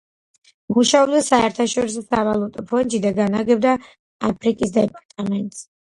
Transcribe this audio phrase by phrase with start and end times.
[0.77, 3.75] მუშაობდა საერთაშორისო სავალუტო ფონდში და განაგებდა
[4.31, 5.63] აფრიკის დეპარტამენტს.